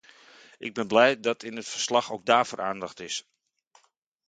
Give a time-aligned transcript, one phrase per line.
[0.57, 3.27] Ik ben blij dat in het verslag ook daarvoor aandacht is.